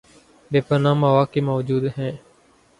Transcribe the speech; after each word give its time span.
بے 0.51 0.59
پناہ 0.67 0.99
مواقع 1.01 1.41
موجود 1.49 1.83
ہیں 1.97 2.11